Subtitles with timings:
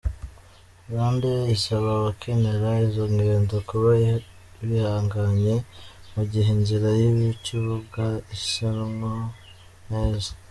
[0.87, 3.89] Rwandair isaba abakenera izo ngendo kuba
[4.69, 5.55] bihanganye
[6.13, 8.03] mu gihe inzira y’ikibuga
[8.33, 9.13] igisanwa
[9.89, 10.31] neza.